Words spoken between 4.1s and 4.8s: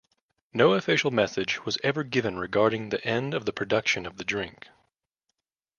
the drink.